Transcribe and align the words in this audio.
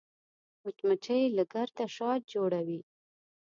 مچمچۍ 0.63 1.21
له 1.37 1.43
ګرده 1.53 1.85
شات 1.95 2.21
جوړوي 2.33 2.79